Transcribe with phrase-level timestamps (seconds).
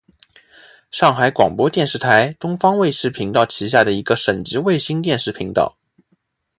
[0.89, 5.77] 上海广播电视台东方卫视频道旗下的一个省级卫星电视频道。